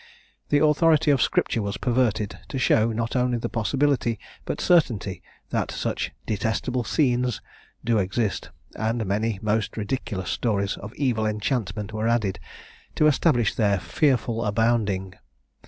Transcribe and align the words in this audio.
The 0.49 0.65
authority 0.65 1.11
of 1.11 1.21
Scripture 1.21 1.61
was 1.61 1.77
perverted, 1.77 2.39
to 2.47 2.57
show, 2.57 2.91
not 2.91 3.15
only 3.15 3.37
the 3.37 3.49
possibility, 3.53 4.17
but 4.45 4.59
certainty, 4.59 5.21
that 5.51 5.69
such 5.69 6.09
"detestable 6.25 6.83
scenes" 6.83 7.39
do 7.85 7.99
exist; 7.99 8.49
and 8.75 9.05
many 9.05 9.37
most 9.43 9.77
ridiculous 9.77 10.31
stories 10.31 10.75
of 10.75 10.91
evil 10.95 11.27
enchantment 11.27 11.93
were 11.93 12.07
added, 12.07 12.39
to 12.95 13.05
establish 13.05 13.53
their 13.53 13.79
"fearful 13.79 14.43
abounding." 14.43 15.13